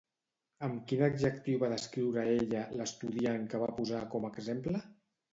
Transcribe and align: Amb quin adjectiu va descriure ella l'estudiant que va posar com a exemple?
Amb 0.67 0.77
quin 0.91 1.01
adjectiu 1.07 1.59
va 1.63 1.67
descriure 1.73 2.23
ella 2.37 2.63
l'estudiant 2.79 3.43
que 3.51 3.61
va 3.65 3.69
posar 3.81 3.99
com 4.15 4.25
a 4.27 4.33
exemple? 4.33 4.81